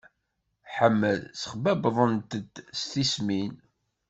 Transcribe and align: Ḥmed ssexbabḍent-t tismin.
Ḥmed 0.75 1.11
ssexbabḍent-t 1.33 2.31
tismin. 2.91 3.53